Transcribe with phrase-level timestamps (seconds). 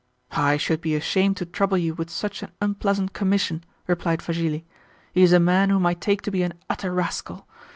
[0.33, 4.65] "I should be ashamed to trouble you with such an unpleasant commission," replied Vassili.
[5.13, 7.47] "He is a man whom I take to be an utter rascal.